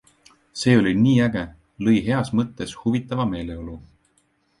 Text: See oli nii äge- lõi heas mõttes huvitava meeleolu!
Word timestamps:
See 0.59 0.71
oli 0.77 0.93
nii 1.01 1.19
äge- 1.25 1.43
lõi 1.87 1.93
heas 2.07 2.31
mõttes 2.39 2.73
huvitava 2.85 3.27
meeleolu! 3.35 3.77